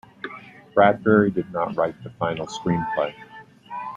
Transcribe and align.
Bradbury 0.73 1.29
did 1.29 1.51
not 1.51 1.75
write 1.75 2.03
the 2.03 2.09
final 2.17 2.47
screenplay. 2.47 3.13